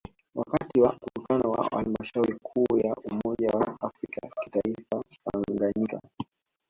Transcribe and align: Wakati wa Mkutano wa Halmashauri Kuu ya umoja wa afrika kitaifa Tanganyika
Wakati 0.35 0.81
wa 0.81 0.93
Mkutano 1.07 1.51
wa 1.51 1.67
Halmashauri 1.71 2.35
Kuu 2.43 2.77
ya 2.77 2.95
umoja 2.95 3.47
wa 3.53 3.77
afrika 3.81 4.21
kitaifa 4.43 5.03
Tanganyika 5.31 6.01